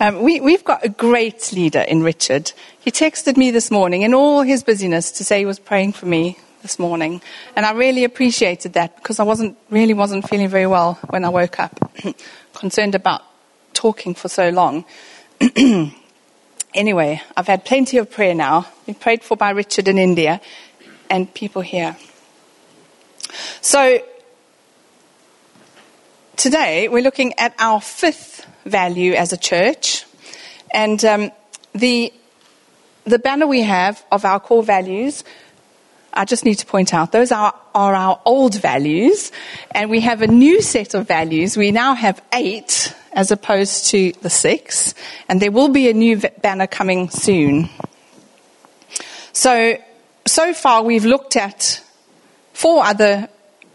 [0.00, 2.52] Um, we, we've got a great leader in Richard.
[2.78, 6.06] He texted me this morning in all his busyness to say he was praying for
[6.06, 7.20] me this morning.
[7.56, 11.30] And I really appreciated that because I wasn't, really wasn't feeling very well when I
[11.30, 11.92] woke up,
[12.54, 13.22] concerned about
[13.72, 14.84] talking for so long.
[16.74, 18.68] anyway, I've had plenty of prayer now.
[18.86, 20.40] Been prayed for by Richard in India
[21.10, 21.96] and people here.
[23.60, 23.98] So
[26.36, 30.04] today we're looking at our fifth value as a church.
[30.72, 31.30] And um,
[31.72, 32.12] the,
[33.04, 35.24] the banner we have of our core values,
[36.12, 39.32] I just need to point out, those are, are our old values.
[39.70, 41.56] And we have a new set of values.
[41.56, 44.94] We now have eight as opposed to the six.
[45.28, 47.68] And there will be a new banner coming soon.
[49.32, 49.78] So,
[50.26, 51.82] so far we've looked at
[52.52, 53.28] four other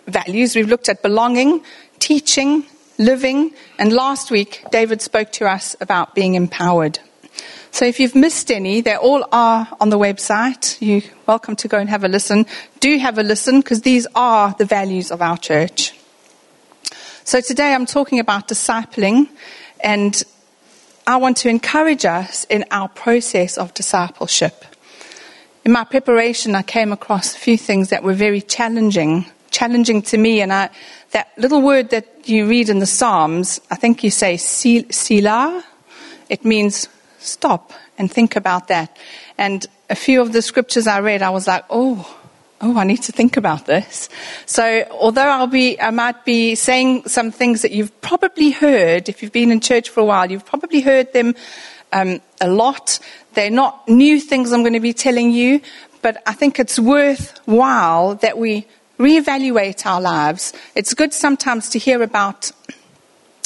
[0.08, 0.56] values.
[0.56, 1.64] We've looked at belonging,
[2.00, 2.66] teaching,
[2.98, 7.00] living, and last week David spoke to us about being empowered.
[7.72, 10.78] So if you've missed any, they all are on the website.
[10.80, 12.46] You're welcome to go and have a listen.
[12.80, 15.94] Do have a listen because these are the values of our church.
[17.24, 19.28] So today I'm talking about discipling
[19.80, 20.22] and
[21.08, 24.66] I want to encourage us in our process of discipleship.
[25.66, 30.18] In my preparation, I came across a few things that were very challenging challenging to
[30.18, 30.42] me.
[30.42, 30.70] And I,
[31.12, 35.64] that little word that you read in the Psalms, I think you say Selah.
[36.28, 38.98] It means stop and think about that.
[39.38, 42.20] And a few of the scriptures I read, I was like, oh,
[42.62, 44.10] oh, I need to think about this.
[44.46, 49.22] So although I'll be, I might be saying some things that you've probably heard, if
[49.22, 51.36] you've been in church for a while, you've probably heard them
[51.92, 53.00] um, a lot.
[53.34, 55.62] They're not new things I'm going to be telling you,
[56.02, 58.66] but I think it's worthwhile that we
[59.00, 60.54] reevaluate our lives.
[60.76, 62.52] It's good sometimes to hear about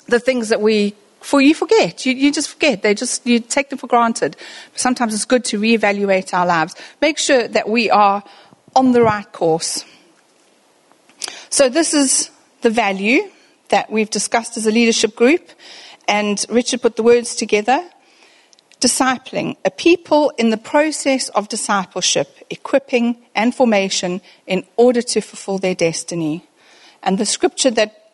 [0.08, 2.06] the things that we for you forget.
[2.06, 2.84] You, you just forget.
[2.84, 4.38] They just you take them for granted.
[4.76, 6.76] Sometimes it's good to reevaluate our lives.
[7.02, 8.24] Make sure that we are
[8.76, 9.84] on the right course.
[11.50, 12.30] So this is
[12.62, 13.24] the value
[13.70, 15.50] that we've discussed as a leadership group,
[16.08, 17.90] and Richard put the words together
[18.80, 25.58] discipling, a people in the process of discipleship, equipping and formation in order to fulfill
[25.58, 26.48] their destiny.
[27.02, 28.14] And the scripture that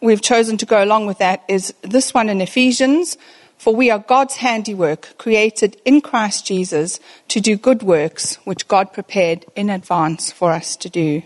[0.00, 3.16] we've chosen to go along with that is this one in Ephesians.
[3.58, 6.98] For we are God's handiwork, created in Christ Jesus
[7.28, 11.22] to do good works, which God prepared in advance for us to do.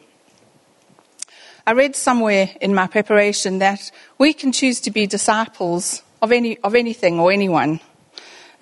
[1.65, 6.59] I read somewhere in my preparation that we can choose to be disciples of, any,
[6.59, 7.81] of anything or anyone.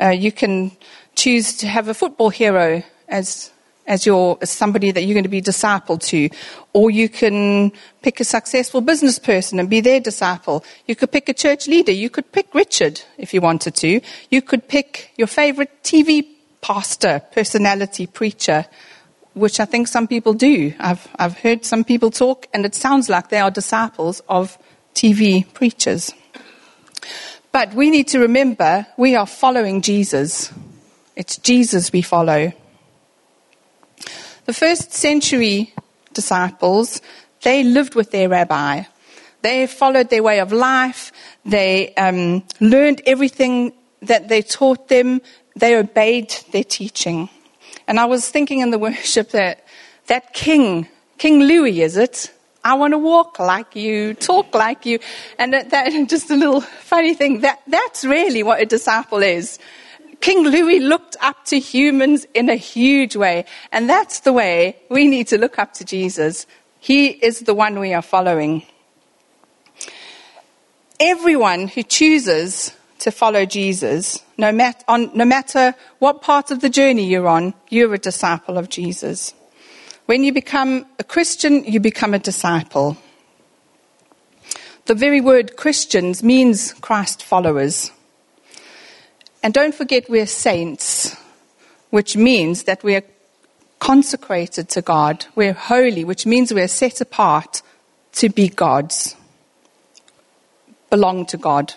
[0.03, 0.73] Uh, you can
[1.15, 3.51] choose to have a football hero as
[3.87, 6.29] as your as somebody that you're going to be discipled to,
[6.73, 7.71] or you can
[8.03, 10.65] pick a successful business person and be their disciple.
[10.87, 11.93] You could pick a church leader.
[11.93, 14.01] You could pick Richard if you wanted to.
[14.31, 16.27] You could pick your favorite TV
[16.61, 18.67] pastor, personality, preacher,
[19.35, 20.75] which I think some people do.
[20.81, 24.59] I've I've heard some people talk, and it sounds like they are disciples of
[24.95, 26.13] TV preachers.
[27.53, 30.53] But we need to remember we are following Jesus.
[31.15, 32.53] It's Jesus we follow.
[34.47, 35.75] The first century
[36.15, 37.03] disciples,
[37.43, 38.85] they lived with their rabbi.
[39.43, 41.13] They followed their way of life.
[41.45, 45.21] They um, learned everything that they taught them.
[45.55, 47.29] They obeyed their teaching.
[47.87, 49.65] And I was thinking in the worship that
[50.07, 50.89] that king,
[51.19, 52.33] King Louis, is it?
[52.65, 55.01] I want to walk like you, talk like you.
[55.39, 59.59] And that, that just a little funny thing, that, that's really what a disciple is.
[60.21, 63.45] King Louis looked up to humans in a huge way.
[63.73, 66.47] And that's the way we need to look up to Jesus.
[66.79, 68.65] He is the one we are following.
[71.01, 76.71] Everyone who chooses to follow Jesus, no, mat- on, no matter what part of the
[76.71, 79.35] journey you're on, you're a disciple of Jesus.
[80.13, 82.99] When you become a Christian, you become a disciple.
[84.85, 87.91] The very word Christians means Christ followers.
[89.43, 91.17] And don't forget we're saints,
[91.89, 93.05] which means that we're
[93.79, 95.25] consecrated to God.
[95.35, 97.63] We're holy, which means we're set apart
[98.17, 99.17] to be gods,
[100.91, 101.73] belong to God.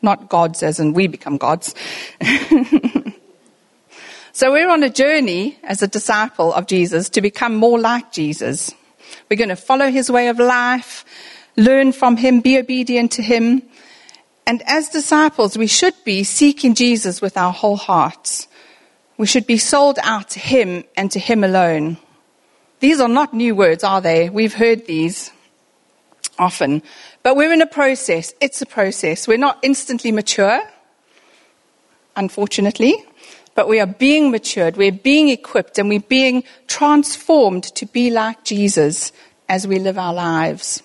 [0.00, 1.74] Not gods as in we become gods.
[4.40, 8.74] So we're on a journey as a disciple of Jesus to become more like Jesus.
[9.28, 11.04] We're going to follow his way of life,
[11.58, 13.60] learn from him, be obedient to him.
[14.46, 18.48] And as disciples, we should be seeking Jesus with our whole hearts.
[19.18, 21.98] We should be sold out to him and to him alone.
[22.78, 24.30] These are not new words, are they?
[24.30, 25.30] We've heard these
[26.38, 26.82] often.
[27.22, 28.32] But we're in a process.
[28.40, 29.28] It's a process.
[29.28, 30.62] We're not instantly mature.
[32.16, 33.04] unfortunately,
[33.54, 38.44] but we are being matured, we're being equipped, and we're being transformed to be like
[38.44, 39.12] Jesus
[39.48, 40.82] as we live our lives.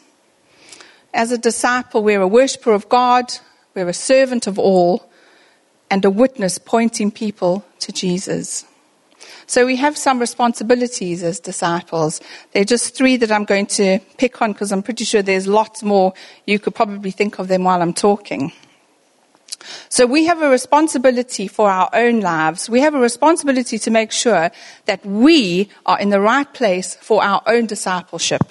[1.13, 3.31] As a disciple, we're a worshiper of God,
[3.73, 5.09] we're a servant of all,
[5.89, 8.65] and a witness pointing people to Jesus.
[9.47, 12.19] So we have some responsibilities as disciples.
[12.51, 15.83] They're just three that I'm going to pick on because I'm pretty sure there's lots
[15.83, 16.13] more.
[16.45, 18.51] You could probably think of them while I'm talking.
[19.89, 22.69] So we have a responsibility for our own lives.
[22.69, 24.51] We have a responsibility to make sure
[24.85, 28.43] that we are in the right place for our own discipleship.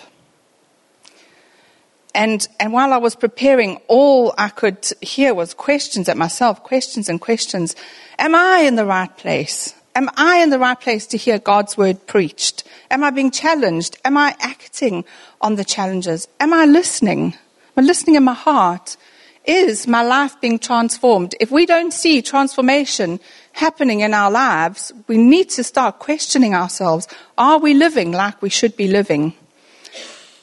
[2.15, 7.09] And, and while I was preparing, all I could hear was questions at myself, questions
[7.09, 7.75] and questions.
[8.19, 9.75] Am I in the right place?
[9.97, 12.65] Am I in the right place to hear God's word preached?
[12.91, 13.97] Am I being challenged?
[14.05, 15.05] Am I acting
[15.41, 16.29] on the challenges?
[16.41, 17.35] Am I listening?
[17.77, 18.97] Am I listening in my heart?
[19.45, 21.35] Is my life being transformed?
[21.39, 23.21] If we don't see transformation
[23.53, 27.07] happening in our lives, we need to start questioning ourselves.
[27.37, 29.35] Are we living like we should be living?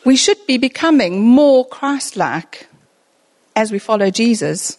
[0.05, 2.67] We should be becoming more Christ like
[3.55, 4.77] as we follow Jesus.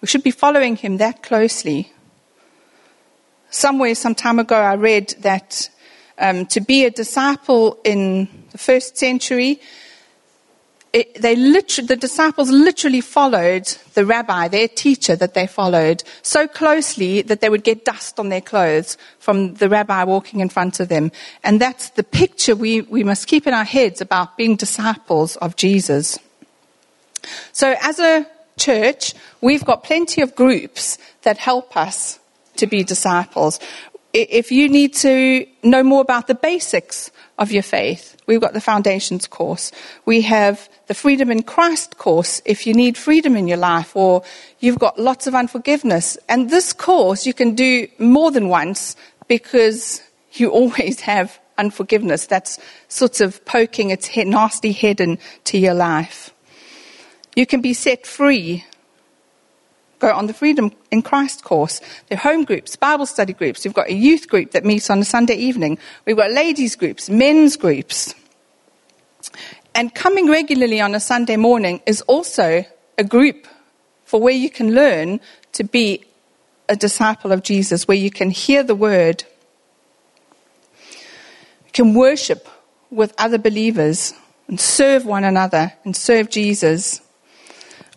[0.00, 1.92] We should be following him that closely
[3.50, 5.68] somewhere some time ago I read that
[6.18, 9.60] um, to be a disciple in the first century,
[10.92, 16.48] it, they literally, the disciples literally followed the rabbi, their teacher that they followed, so
[16.48, 20.80] closely that they would get dust on their clothes from the rabbi walking in front
[20.80, 21.12] of them.
[21.44, 25.54] And that's the picture we, we must keep in our heads about being disciples of
[25.54, 26.18] Jesus.
[27.52, 28.26] So as a
[28.58, 32.18] church, we've got plenty of groups that help us
[32.56, 33.60] to be disciples.
[34.12, 38.60] If you need to know more about the basics of your faith, we've got the
[38.60, 39.72] foundations course.
[40.04, 44.22] We have the freedom in Christ course if you need freedom in your life or
[44.60, 46.18] you've got lots of unforgiveness.
[46.28, 48.94] And this course you can do more than once
[49.26, 50.02] because
[50.34, 52.26] you always have unforgiveness.
[52.26, 52.58] That's
[52.88, 56.34] sort of poking its nasty head into your life.
[57.34, 58.66] You can be set free
[60.00, 61.80] go on the Freedom in Christ course.
[62.08, 63.64] There are home groups, Bible study groups.
[63.64, 65.78] We've got a youth group that meets on a Sunday evening.
[66.06, 68.14] We've got ladies groups, men's groups.
[69.74, 72.64] And coming regularly on a Sunday morning is also
[72.98, 73.46] a group
[74.04, 75.20] for where you can learn
[75.52, 76.04] to be
[76.68, 79.24] a disciple of Jesus, where you can hear the word.
[81.72, 82.48] Can worship
[82.90, 84.14] with other believers
[84.48, 87.00] and serve one another and serve Jesus.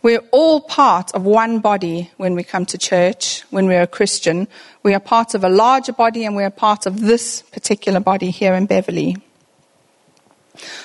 [0.04, 4.50] We're all part of one body when we come to church, when we're a Christian.
[4.84, 8.54] We are part of a larger body and we're part of this particular body here
[8.54, 9.16] in Beverley.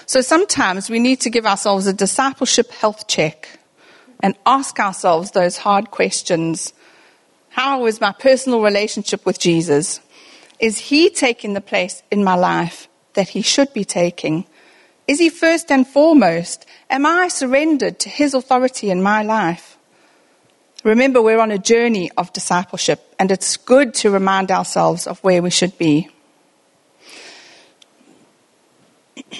[0.06, 3.59] So sometimes we need to give ourselves a discipleship health check
[4.20, 6.73] and ask ourselves those hard questions.
[7.50, 9.99] How is my personal relationship with Jesus?
[10.61, 14.47] Is he taking the place in my life that he should be taking?
[15.09, 16.67] Is he first and foremost?
[16.90, 19.76] Am I surrendered to his authority in my life?
[20.85, 25.43] Remember, we're on a journey of discipleship, and it's good to remind ourselves of where
[25.43, 26.08] we should be.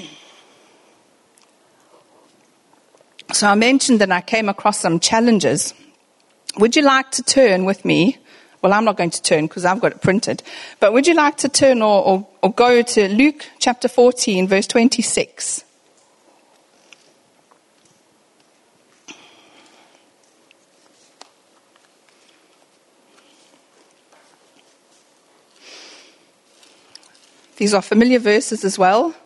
[3.31, 5.75] So I mentioned that I came across some challenges.
[6.57, 8.17] Would you like to turn with me
[8.63, 10.43] well, I'm not going to turn because I've got it printed.
[10.81, 14.67] But would you like to turn or, or, or go to Luke chapter 14, verse
[14.67, 15.65] 26?
[27.59, 29.17] These are familiar verses as well.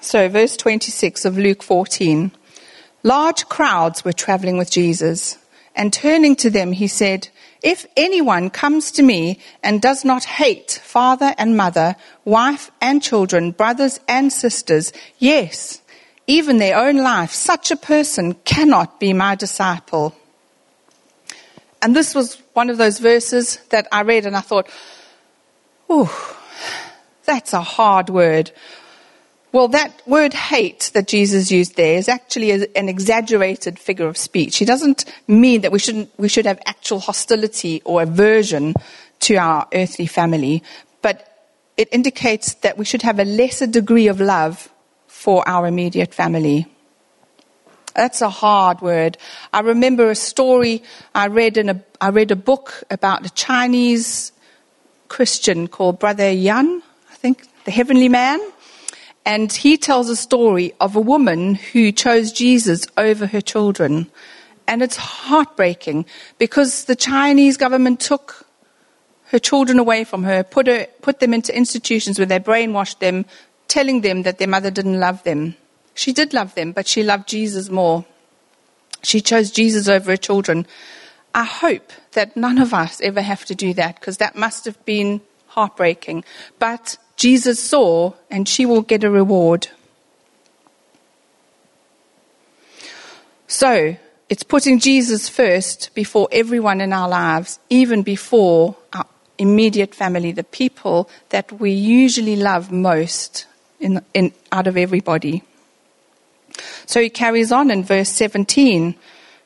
[0.00, 2.32] So, verse 26 of Luke 14.
[3.04, 5.38] Large crowds were traveling with Jesus,
[5.76, 7.28] and turning to them, he said,
[7.62, 13.52] If anyone comes to me and does not hate father and mother, wife and children,
[13.52, 15.81] brothers and sisters, yes,
[16.32, 20.14] even their own life, such a person cannot be my disciple.
[21.82, 24.68] And this was one of those verses that I read and I thought,
[25.90, 26.10] oh,
[27.24, 28.50] that's a hard word.
[29.52, 34.56] Well, that word hate that Jesus used there is actually an exaggerated figure of speech.
[34.56, 38.74] He doesn't mean that we, shouldn't, we should have actual hostility or aversion
[39.20, 40.62] to our earthly family,
[41.02, 41.28] but
[41.76, 44.71] it indicates that we should have a lesser degree of love
[45.22, 46.66] for our immediate family.
[47.94, 49.18] That's a hard word.
[49.52, 50.82] I remember a story
[51.14, 54.32] I read in a, I read a book about a Chinese
[55.06, 58.40] Christian called Brother Yan, I think, the Heavenly Man.
[59.24, 64.10] And he tells a story of a woman who chose Jesus over her children.
[64.66, 66.06] And it's heartbreaking
[66.38, 68.44] because the Chinese government took
[69.26, 73.24] her children away from her, put, her, put them into institutions where they brainwashed them,
[73.72, 75.56] telling them that their mother didn't love them.
[75.94, 78.04] She did love them, but she loved Jesus more.
[79.02, 80.66] She chose Jesus over her children.
[81.34, 84.84] I hope that none of us ever have to do that because that must have
[84.84, 86.22] been heartbreaking.
[86.58, 89.68] But Jesus saw, and she will get a reward.
[93.46, 93.96] So,
[94.28, 99.06] it's putting Jesus first before everyone in our lives, even before our
[99.38, 103.46] immediate family, the people that we usually love most
[103.82, 105.42] in, in, out of everybody.
[106.86, 108.94] So he carries on in verse 17.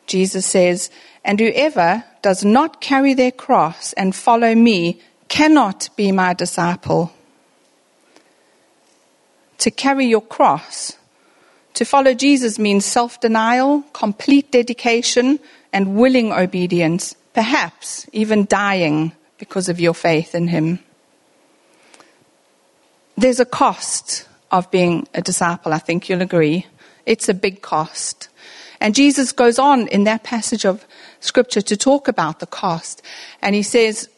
[0.06, 0.90] Jesus says,
[1.24, 7.12] And whoever does not carry their cross and follow me cannot be my disciple.
[9.58, 10.96] To carry your cross,
[11.74, 15.40] to follow Jesus means self denial, complete dedication,
[15.72, 20.78] and willing obedience, perhaps even dying because of your faith in Him.
[23.16, 26.66] There's a cost of being a disciple, I think you'll agree.
[27.06, 28.28] It's a big cost.
[28.80, 30.86] And Jesus goes on in that passage of
[31.20, 33.02] scripture to talk about the cost.
[33.42, 34.08] And he says,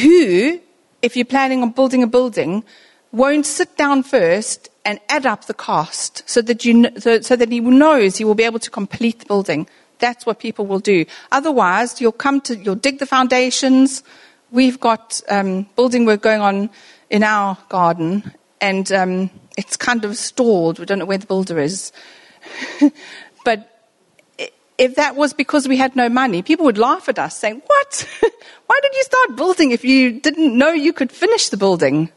[0.00, 0.60] Who,
[1.02, 2.64] if you're planning on building a building,
[3.12, 7.52] won't sit down first and add up the cost so that, you, so, so that
[7.52, 9.68] he knows he will be able to complete the building?
[9.98, 11.04] That's what people will do.
[11.30, 14.02] Otherwise, you'll come to, you'll dig the foundations.
[14.50, 16.70] We've got um, building work going on
[17.12, 20.78] in our garden, and um, it's kind of stalled.
[20.78, 21.92] We don't know where the builder is.
[23.44, 23.68] but
[24.78, 28.08] if that was because we had no money, people would laugh at us saying, What?
[28.66, 32.10] Why did you start building if you didn't know you could finish the building?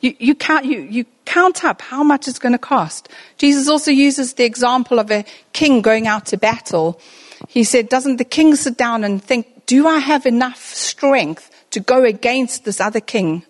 [0.00, 3.08] You, you, count, you, you count up how much it's going to cost.
[3.38, 7.00] Jesus also uses the example of a king going out to battle.
[7.48, 11.80] He said, Doesn't the king sit down and think, Do I have enough strength to
[11.80, 13.44] go against this other king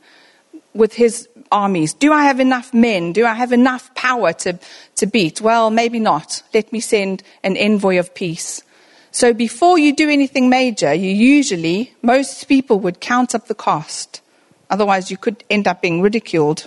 [0.77, 1.95] with his armies?
[1.95, 3.13] Do I have enough men?
[3.13, 4.59] Do I have enough power to,
[4.97, 5.41] to beat?
[5.41, 6.43] Well, maybe not.
[6.53, 8.63] Let me send an envoy of peace.
[9.11, 14.21] So before you do anything major, you usually, most people would count up the cost.
[14.69, 16.67] Otherwise, you could end up being ridiculed.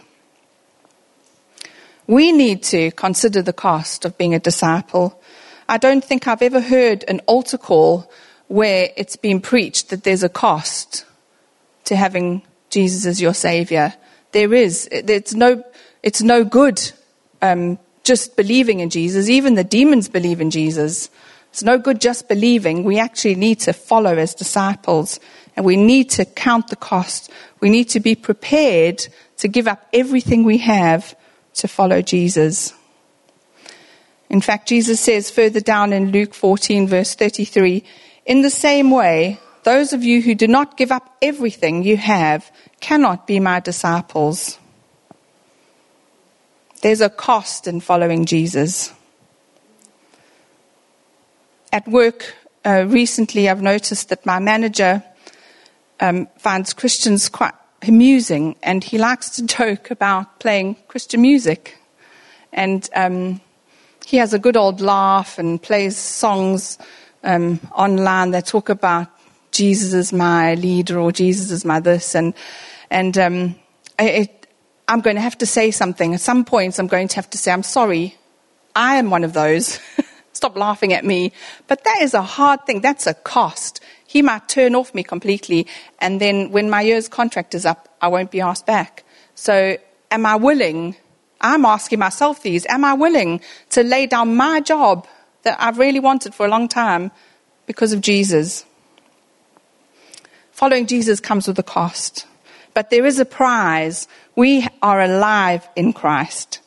[2.08, 5.22] We need to consider the cost of being a disciple.
[5.68, 8.12] I don't think I've ever heard an altar call
[8.48, 11.06] where it's been preached that there's a cost
[11.84, 13.94] to having Jesus as your Savior
[14.32, 14.88] there is.
[14.92, 15.64] It's no,
[16.04, 16.92] it's no good
[17.42, 19.30] um, just believing in Jesus.
[19.30, 21.10] Even the demons believe in Jesus.
[21.50, 22.84] It's no good just believing.
[22.84, 25.20] We actually need to follow as disciples
[25.56, 27.32] and we need to count the cost.
[27.60, 29.08] We need to be prepared
[29.38, 31.16] to give up everything we have
[31.56, 32.74] to follow Jesus.
[34.30, 37.84] In fact, Jesus says further down in Luke 14, verse 33,
[38.28, 42.51] in the same way, those of you who do not give up everything you have
[42.80, 44.58] cannot be my disciples.
[46.82, 48.94] There's a cost in following Jesus.
[51.74, 52.34] At work
[52.66, 55.04] uh, recently, I've noticed that my manager
[56.00, 61.78] um, finds Christians quite amusing, and he likes to joke about playing Christian music.
[62.54, 63.42] And um,
[64.06, 66.78] he has a good old laugh and plays songs
[67.24, 69.08] um, online that talk about
[69.60, 72.16] Jesus is my leader or Jesus is my this.
[72.16, 72.34] And,
[72.89, 73.56] and um,
[74.00, 74.48] it,
[74.88, 76.13] I'm going to have to say something.
[76.13, 78.16] At some points, I'm going to have to say, I'm sorry.
[78.74, 79.82] I am one of those.
[80.32, 81.34] Stop laughing at me.
[81.68, 82.80] But that is a hard thing.
[82.80, 83.82] That's a cost.
[84.08, 85.68] He might turn off me completely.
[86.00, 89.04] And then when my year's contract is up, I won't be asked back.
[89.36, 89.75] So
[90.10, 90.96] am I willing?
[91.42, 92.66] I'm asking myself these.
[92.68, 95.06] Am I willing to lay down my job
[95.44, 97.12] that I've really wanted for a long time
[97.66, 98.63] because of Jesus?
[100.60, 102.28] Following Jesus comes with a cost,
[102.74, 104.10] but there is a prize.
[104.36, 106.60] We are alive in Christ.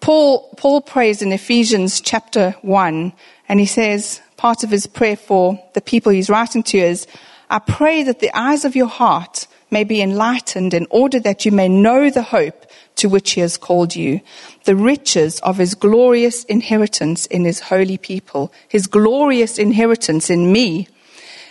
[0.00, 3.12] Paul, Paul prays in Ephesians chapter 1,
[3.48, 7.06] and he says, part of his prayer for the people he's writing to is,
[7.48, 11.52] I pray that the eyes of your heart may be enlightened in order that you
[11.52, 14.22] may know the hope to which he has called you,
[14.64, 20.88] the riches of his glorious inheritance in his holy people, his glorious inheritance in me,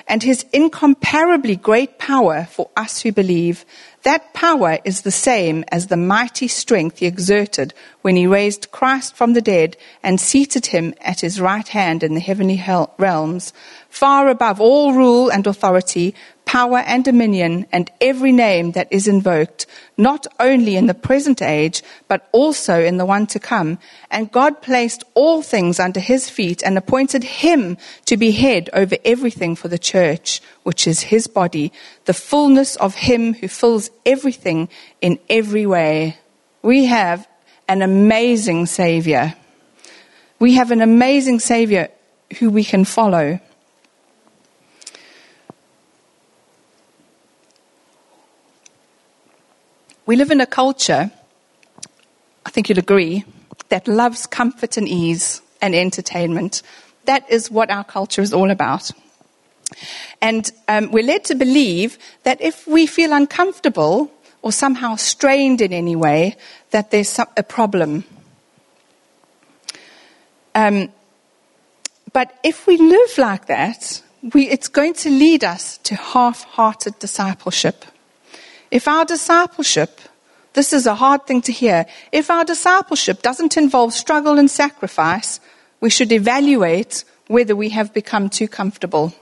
[0.07, 3.65] and his incomparably great power for us who believe.
[4.03, 9.15] That power is the same as the mighty strength he exerted when he raised Christ
[9.15, 12.63] from the dead and seated him at his right hand in the heavenly
[12.99, 13.51] realms,
[13.89, 16.13] far above all rule and authority,
[16.45, 19.65] power, and dominion, and every name that is invoked,
[19.97, 23.77] not only in the present age, but also in the one to come.
[24.11, 28.95] And God placed all things under his feet and appointed him to be head over
[29.03, 31.73] everything for the church, which is his body,
[32.05, 34.69] the fullness of him who fills everything
[35.01, 36.17] in every way.
[36.61, 37.27] We have
[37.67, 39.35] an amazing Savior.
[40.39, 41.89] We have an amazing Savior
[42.39, 43.39] who we can follow.
[50.05, 51.09] We live in a culture,
[52.45, 53.25] I think you'll agree,
[53.69, 56.61] that loves comfort and ease and entertainment.
[57.05, 58.91] That is what our culture is all about.
[60.21, 64.11] And um, we're led to believe that if we feel uncomfortable
[64.43, 66.37] or somehow strained in any way,
[66.69, 68.03] that there's a problem.
[70.53, 70.89] Um,
[72.13, 76.99] but if we live like that, we, it's going to lead us to half hearted
[76.99, 77.85] discipleship.
[78.75, 80.01] If our discipleship,
[80.51, 85.39] this is a hard thing to hear, if our discipleship doesn't involve struggle and sacrifice,
[85.79, 89.13] we should evaluate whether we have become too comfortable.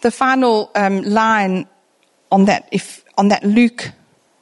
[0.00, 1.68] The final um, line
[2.32, 3.92] on that, if, on that Luke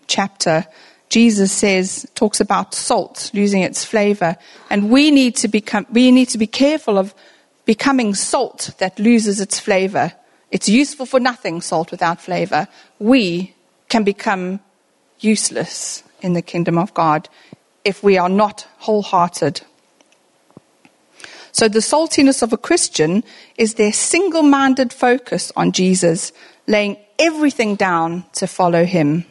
[0.06, 0.64] chapter,
[1.08, 4.36] Jesus says, talks about salt losing its flavor.
[4.70, 7.16] And we need to become, we need to be careful of
[7.64, 10.12] becoming salt that loses its flavor.
[10.50, 12.68] It's useful for nothing, salt without flavor.
[12.98, 13.54] We
[13.88, 14.60] can become
[15.20, 17.28] useless in the kingdom of God
[17.84, 19.62] if we are not wholehearted.
[21.52, 23.24] So the saltiness of a Christian
[23.56, 26.32] is their single minded focus on Jesus,
[26.66, 29.24] laying everything down to follow him.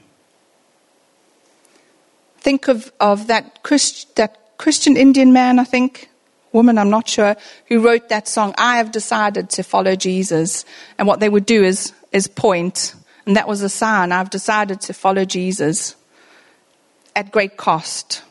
[2.40, 6.10] Think of, of that, Christ, that Christian Indian man, I think,
[6.56, 7.36] woman, I'm not sure,
[7.68, 10.66] who wrote that song, I have decided to follow Jesus.
[10.98, 12.96] And what they would do is, is point,
[13.28, 15.96] and that was a sign, I've decided to follow Jesus
[17.16, 18.24] at great cost.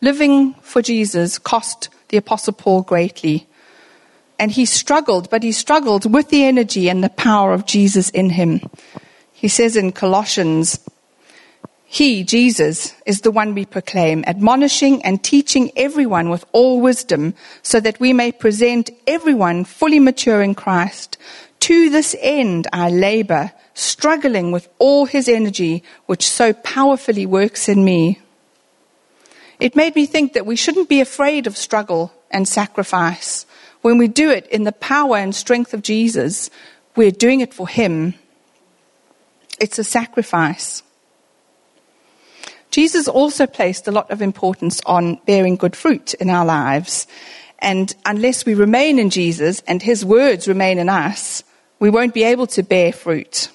[0.00, 3.46] Living for Jesus cost the Apostle Paul greatly.
[4.38, 8.30] And he struggled, but he struggled with the energy and the power of Jesus in
[8.30, 8.60] him.
[9.32, 10.78] He says in Colossians
[11.88, 17.78] he, Jesus, is the one we proclaim, admonishing and teaching everyone with all wisdom, so
[17.78, 21.16] that we may present everyone fully mature in Christ.
[21.60, 27.84] To this end I labor, struggling with all his energy, which so powerfully works in
[27.84, 28.20] me.
[29.60, 33.46] It made me think that we shouldn't be afraid of struggle and sacrifice.
[33.82, 36.50] When we do it in the power and strength of Jesus,
[36.96, 38.14] we're doing it for him.
[39.60, 40.82] It's a sacrifice.
[42.76, 47.06] Jesus also placed a lot of importance on bearing good fruit in our lives.
[47.60, 51.42] And unless we remain in Jesus and his words remain in us,
[51.78, 53.48] we won't be able to bear fruit.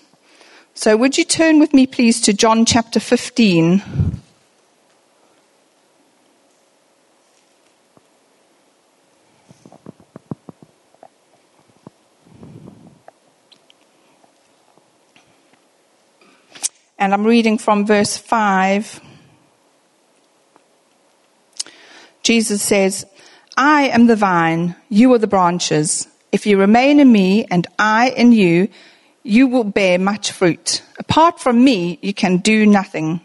[0.73, 3.83] So would you turn with me, please, to John chapter 15?
[16.97, 19.10] And I'm reading from verse 5.
[22.31, 23.05] Jesus says,
[23.57, 26.07] I am the vine, you are the branches.
[26.31, 28.69] If you remain in me and I in you,
[29.21, 30.81] you will bear much fruit.
[30.97, 33.19] Apart from me, you can do nothing.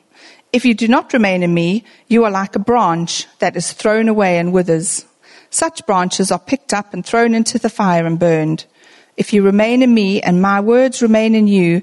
[0.53, 4.09] If you do not remain in me, you are like a branch that is thrown
[4.09, 5.07] away and withers.
[5.51, 8.65] Such branches are picked up and thrown into the fire and burned.
[9.17, 11.83] If you remain in me and my words remain in you,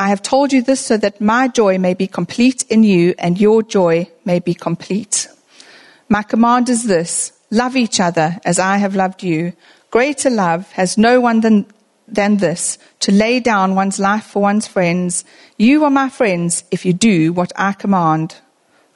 [0.00, 3.38] I have told you this so that my joy may be complete in you and
[3.38, 5.28] your joy may be complete.
[6.08, 9.52] My command is this love each other as I have loved you.
[9.90, 11.66] Greater love has no one than,
[12.08, 15.26] than this to lay down one's life for one's friends.
[15.58, 18.36] You are my friends if you do what I command.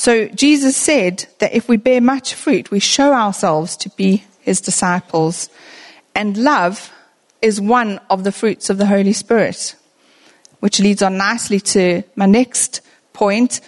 [0.00, 4.62] So Jesus said that if we bear much fruit, we show ourselves to be his
[4.62, 5.50] disciples.
[6.14, 6.90] And love
[7.42, 9.76] is one of the fruits of the Holy Spirit,
[10.60, 12.80] which leads on nicely to my next
[13.12, 13.60] point.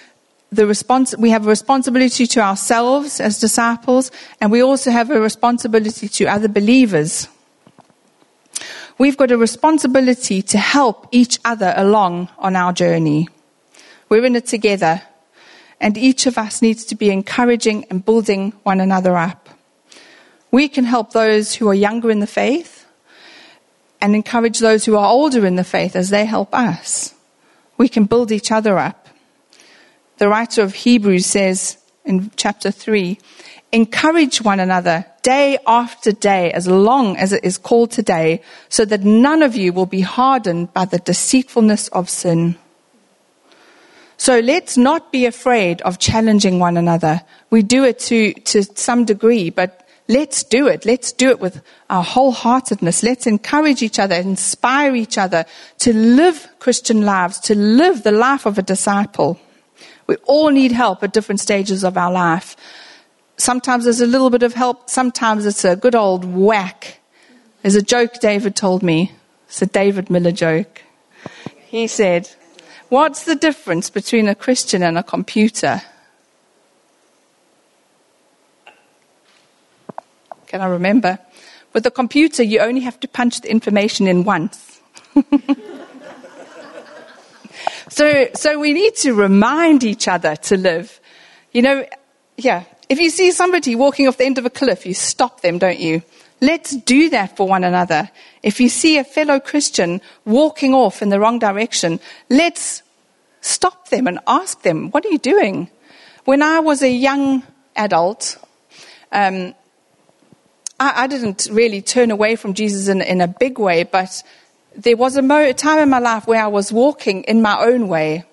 [0.51, 5.21] The response, we have a responsibility to ourselves as disciples, and we also have a
[5.21, 7.29] responsibility to other believers.
[8.97, 13.29] We've got a responsibility to help each other along on our journey.
[14.09, 15.03] We're in it together
[15.83, 19.49] and each of us needs to be encouraging and building one another up.
[20.53, 22.87] We can help those who are younger in the faith
[24.01, 27.15] and encourage those who are older in the faith as they help us.
[27.79, 29.09] We can build each other up.
[30.19, 33.19] The writer of Hebrews says in chapter 3
[33.73, 39.03] encourage one another day after day, as long as it is called today, so that
[39.03, 42.57] none of you will be hardened by the deceitfulness of sin.
[44.23, 47.23] So let's not be afraid of challenging one another.
[47.51, 50.87] We do it to, to some degree, but let's do it.
[50.87, 53.03] Let's do it with our wholeheartedness.
[53.03, 55.45] Let's encourage each other, inspire each other
[55.81, 59.41] to live Christian lives, to live the life of a disciple.
[60.07, 62.55] We all need help at different stages of our life.
[63.39, 64.89] Sometimes there's a little bit of help.
[64.89, 67.01] Sometimes it's a good old whack.
[67.63, 69.11] There's a joke David told me.
[69.49, 70.83] It's a David Miller joke.
[71.67, 72.31] He said,
[72.93, 75.81] What's the difference between a Christian and a computer?
[80.47, 81.19] Can I remember?
[81.73, 84.83] With a computer, you only have to punch the information in once.
[87.89, 91.01] so, so we need to remind each other to live.
[91.53, 91.87] You know,
[92.37, 95.57] yeah, if you see somebody walking off the end of a cliff, you stop them,
[95.57, 96.03] don't you?
[96.43, 98.11] Let's do that for one another.
[98.43, 102.83] If you see a fellow Christian walking off in the wrong direction, let's
[103.41, 105.71] stop them and ask them, What are you doing?
[106.25, 107.45] When I was a young
[107.77, 108.39] adult,
[109.13, 109.55] um,
[110.81, 114.25] I, I, didn't really turn away from Jesus in, in a big way, but
[114.75, 117.57] there was a, mo- a time in my life where I was walking in my
[117.65, 118.25] own way.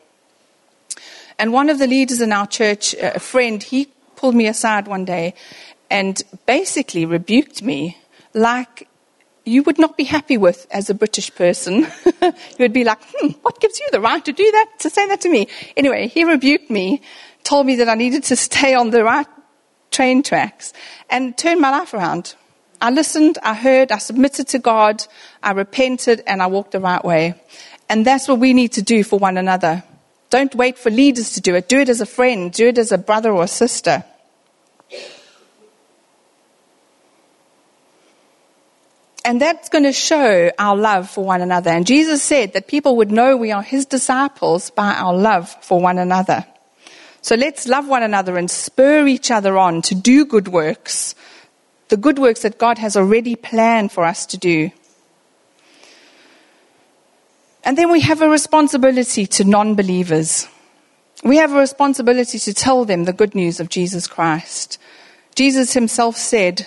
[1.38, 5.06] And one of the leaders in our church, a friend, he pulled me aside one
[5.06, 5.36] day
[5.90, 7.98] and basically rebuked me
[8.34, 8.88] like
[9.46, 11.88] you would not be happy with as a British person.
[12.22, 15.08] you would be like, hmm, what gives you the right to do that, to say
[15.08, 15.48] that to me?
[15.76, 17.02] Anyway, he rebuked me,
[17.44, 19.28] told me that I needed to stay on the right
[19.92, 20.72] train tracks,
[21.10, 22.36] and turned my life around.
[22.82, 25.04] I listened, I heard, I submitted to God,
[25.44, 27.34] I repented, and I walked the right way.
[27.90, 29.84] And that's what we need to do for one another.
[30.30, 31.68] Don't wait for leaders to do it.
[31.68, 34.06] Do it as a friend, do it as a brother or a sister.
[39.30, 41.70] And that's going to show our love for one another.
[41.70, 45.80] And Jesus said that people would know we are his disciples by our love for
[45.80, 46.48] one another.
[47.22, 51.14] So let's love one another and spur each other on to do good works,
[51.90, 54.72] the good works that God has already planned for us to do.
[57.64, 60.48] And then we have a responsibility to non believers.
[61.24, 64.80] We have a responsibility to tell them the good news of Jesus Christ.
[65.36, 66.66] Jesus himself said,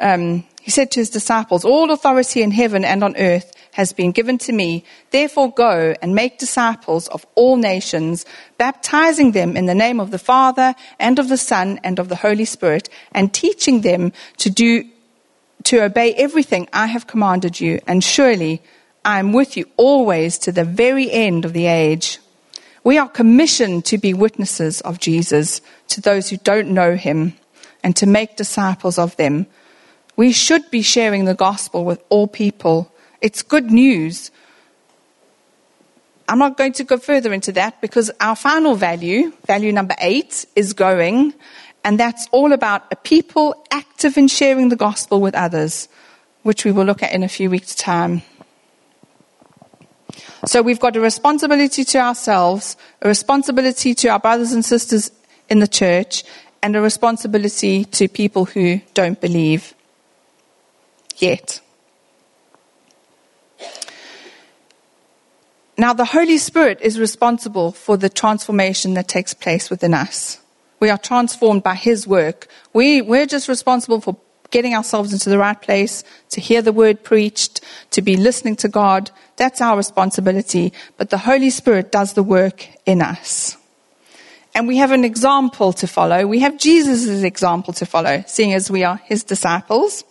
[0.00, 4.12] um, he said to his disciples, All authority in heaven and on earth has been
[4.12, 4.84] given to me.
[5.10, 8.24] Therefore, go and make disciples of all nations,
[8.58, 12.16] baptizing them in the name of the Father and of the Son and of the
[12.16, 14.84] Holy Spirit, and teaching them to do,
[15.64, 17.80] to obey everything I have commanded you.
[17.86, 18.62] And surely
[19.04, 22.18] I am with you always to the very end of the age.
[22.82, 27.34] We are commissioned to be witnesses of Jesus to those who don't know him
[27.82, 29.46] and to make disciples of them.
[30.20, 32.92] We should be sharing the gospel with all people.
[33.22, 34.30] It's good news.
[36.28, 40.44] I'm not going to go further into that because our final value, value number eight,
[40.54, 41.32] is going,
[41.84, 45.88] and that's all about a people active in sharing the gospel with others,
[46.42, 48.20] which we will look at in a few weeks' time.
[50.44, 55.12] So we've got a responsibility to ourselves, a responsibility to our brothers and sisters
[55.48, 56.24] in the church,
[56.62, 59.74] and a responsibility to people who don't believe
[61.22, 61.60] yet.
[65.78, 70.38] Now, the Holy Spirit is responsible for the transformation that takes place within us.
[70.78, 72.48] We are transformed by His work.
[72.74, 74.16] We, we're just responsible for
[74.50, 77.60] getting ourselves into the right place, to hear the word preached,
[77.92, 79.10] to be listening to God.
[79.36, 80.72] That's our responsibility.
[80.96, 83.56] But the Holy Spirit does the work in us.
[84.54, 86.26] and we have an example to follow.
[86.26, 90.04] We have Jesus' example to follow, seeing as we are his disciples.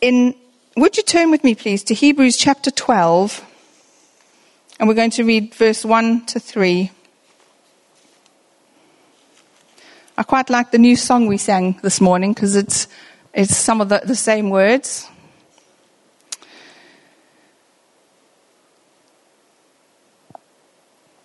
[0.00, 0.34] In,
[0.76, 3.44] would you turn with me, please, to Hebrews chapter 12?
[4.78, 6.90] And we're going to read verse 1 to 3.
[10.16, 12.86] I quite like the new song we sang this morning because it's,
[13.34, 15.08] it's some of the, the same words.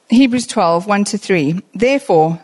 [0.10, 1.62] Hebrews 12, 1 to 3.
[1.76, 2.44] Therefore,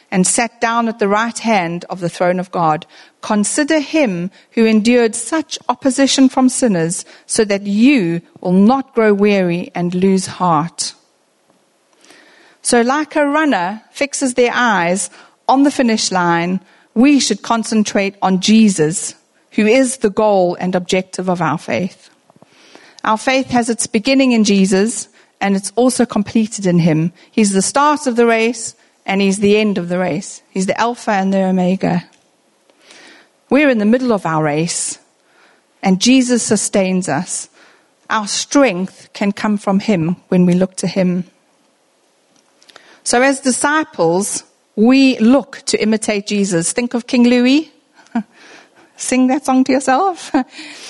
[0.11, 2.85] and sat down at the right hand of the throne of God.
[3.21, 9.71] Consider him who endured such opposition from sinners so that you will not grow weary
[9.73, 10.93] and lose heart.
[12.61, 15.09] So like a runner fixes their eyes
[15.47, 16.59] on the finish line,
[16.93, 19.15] we should concentrate on Jesus,
[19.51, 22.09] who is the goal and objective of our faith.
[23.03, 25.07] Our faith has its beginning in Jesus
[25.39, 27.13] and it's also completed in him.
[27.31, 30.41] He's the start of the race and he's the end of the race.
[30.51, 32.03] He's the Alpha and the Omega.
[33.49, 34.97] We're in the middle of our race,
[35.83, 37.49] and Jesus sustains us.
[38.09, 41.25] Our strength can come from Him when we look to Him.
[43.03, 44.43] So, as disciples,
[44.75, 46.71] we look to imitate Jesus.
[46.71, 47.71] Think of King Louis.
[48.95, 50.33] Sing that song to yourself.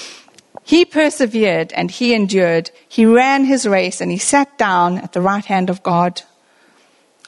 [0.64, 2.70] he persevered and he endured.
[2.88, 6.22] He ran his race and he sat down at the right hand of God.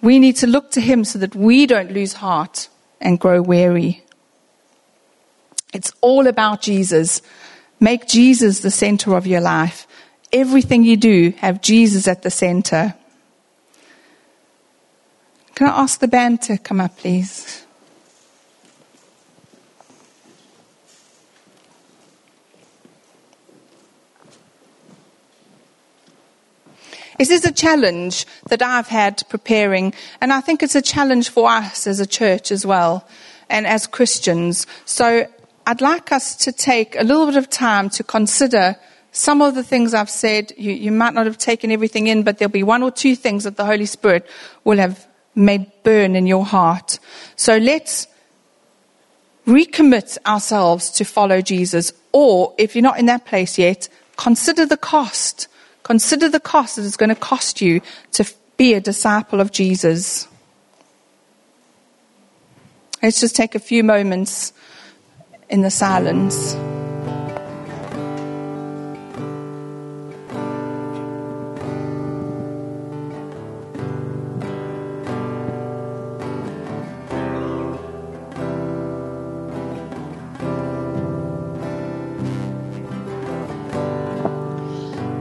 [0.03, 2.67] We need to look to him so that we don't lose heart
[2.99, 4.03] and grow weary.
[5.73, 7.21] It's all about Jesus.
[7.79, 9.87] Make Jesus the center of your life.
[10.33, 12.95] Everything you do, have Jesus at the center.
[15.55, 17.62] Can I ask the band to come up, please?
[27.19, 31.49] It is a challenge that I've had preparing, and I think it's a challenge for
[31.49, 33.07] us as a church as well,
[33.49, 34.65] and as Christians.
[34.85, 35.27] So
[35.65, 38.75] I'd like us to take a little bit of time to consider
[39.11, 40.51] some of the things I've said.
[40.57, 43.43] You, you, might not have taken everything in, but there'll be one or two things
[43.43, 44.27] that the Holy Spirit
[44.63, 46.99] will have made burn in your heart.
[47.35, 48.07] So let's
[49.47, 51.93] recommit ourselves to follow Jesus.
[52.11, 55.47] Or if you're not in that place yet, consider the cost.
[55.83, 57.81] Consider the cost that it's going to cost you
[58.13, 58.25] to
[58.57, 60.27] be a disciple of Jesus.
[63.01, 64.53] Let's just take a few moments
[65.49, 66.55] in the silence.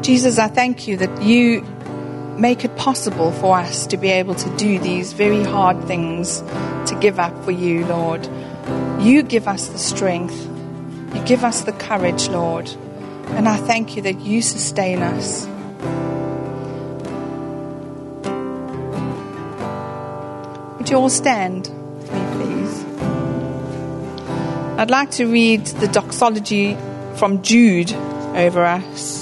[0.02, 1.62] Jesus, I thank you that you
[2.36, 6.98] make it possible for us to be able to do these very hard things, to
[7.00, 8.28] give up for you, Lord.
[9.00, 10.34] You give us the strength.
[11.14, 12.68] You give us the courage, Lord.
[13.36, 15.46] And I thank you that you sustain us.
[20.78, 22.84] Would you all stand me, please?
[24.80, 26.76] I'd like to read the doxology
[27.14, 27.92] from Jude
[28.34, 29.21] over us.